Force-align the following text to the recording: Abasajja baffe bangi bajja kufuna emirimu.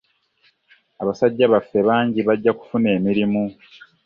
Abasajja 1.01 1.51
baffe 1.53 1.79
bangi 1.89 2.19
bajja 2.27 2.51
kufuna 2.59 2.87
emirimu. 2.97 3.43